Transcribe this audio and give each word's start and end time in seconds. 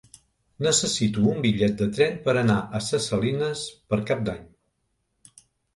Necessito 0.67 1.25
un 1.33 1.43
bitllet 1.43 1.75
de 1.83 1.89
tren 1.99 2.17
per 2.25 2.35
anar 2.45 2.57
a 2.59 2.83
Ses 2.89 3.11
Salines 3.13 3.65
per 3.93 4.05
Cap 4.13 4.27
d'Any. 4.31 4.45